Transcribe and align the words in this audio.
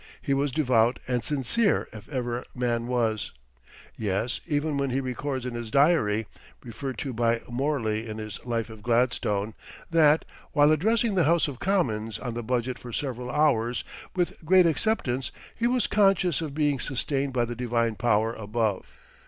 He 0.19 0.33
was 0.33 0.51
devout 0.51 0.97
and 1.07 1.23
sincere 1.23 1.87
if 1.93 2.09
ever 2.09 2.43
man 2.55 2.87
was. 2.87 3.33
Yes, 3.95 4.41
even 4.47 4.75
when 4.75 4.89
he 4.89 4.99
records 4.99 5.45
in 5.45 5.53
his 5.53 5.69
diary 5.69 6.25
(referred 6.63 6.97
to 6.97 7.13
by 7.13 7.43
Morley 7.47 8.07
in 8.09 8.17
his 8.17 8.43
"Life 8.43 8.71
of 8.71 8.81
Gladstone") 8.81 9.53
that, 9.91 10.25
while 10.53 10.71
addressing 10.71 11.13
the 11.13 11.25
House 11.25 11.47
of 11.47 11.59
Commons 11.59 12.17
on 12.17 12.33
the 12.33 12.41
budget 12.41 12.79
for 12.79 12.91
several 12.91 13.29
hours 13.29 13.83
with 14.15 14.43
great 14.43 14.65
acceptance, 14.65 15.31
he 15.53 15.67
was 15.67 15.85
"conscious 15.85 16.41
of 16.41 16.55
being 16.55 16.79
sustained 16.79 17.31
by 17.33 17.45
the 17.45 17.55
Divine 17.55 17.93
Power 17.93 18.33
above." 18.33 18.97